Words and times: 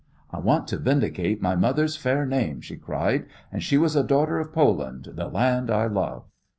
"I 0.31 0.39
want 0.39 0.67
to 0.69 0.77
vindicate 0.79 1.43
my 1.43 1.55
mother's 1.55 1.95
fair 1.95 2.25
name," 2.25 2.59
she 2.61 2.75
cried, 2.75 3.27
"and 3.51 3.61
she 3.61 3.77
was 3.77 3.95
a 3.95 4.01
daughter 4.03 4.39
of 4.39 4.51
Poland, 4.51 5.09
the 5.13 5.27
land 5.27 5.69
I 5.69 5.85
love." 5.85 6.23